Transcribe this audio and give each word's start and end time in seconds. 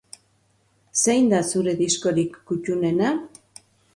Zein 1.01 1.27
da 1.33 1.41
zure 1.51 1.75
diskorik 1.83 2.39
kuttunena? 2.47 3.15